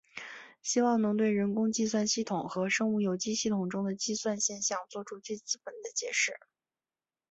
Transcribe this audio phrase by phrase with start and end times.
[0.63, 6.39] 希望能对人工计算系统和生物有机体系统中的计算现象做出最基本的解释。